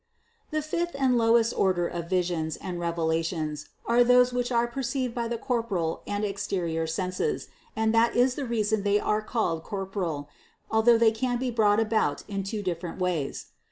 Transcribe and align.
639. 0.49 0.55
The 0.57 0.67
fifth 0.91 0.99
and 0.99 1.15
lowest 1.15 1.53
order 1.55 1.87
of 1.87 2.09
visions 2.09 2.55
and 2.57 2.79
revela 2.79 3.23
tions 3.23 3.69
are 3.85 4.03
those 4.03 4.33
which 4.33 4.51
are 4.51 4.65
perceived 4.67 5.13
by 5.13 5.27
the 5.27 5.37
corporeal 5.37 6.01
and 6.07 6.25
exterior 6.25 6.87
senses, 6.87 7.49
and 7.75 7.93
that 7.93 8.15
is 8.15 8.33
the 8.33 8.45
reason 8.45 8.79
why 8.79 8.83
they 8.85 8.99
are 8.99 9.21
called 9.21 9.61
corporeal, 9.61 10.27
although 10.71 10.97
they 10.97 11.11
can 11.11 11.37
be 11.37 11.51
brought 11.51 11.79
about 11.79 12.23
in 12.27 12.41
two 12.41 12.63
dif 12.63 12.79
ferent 12.81 12.97
ways. 12.97 13.49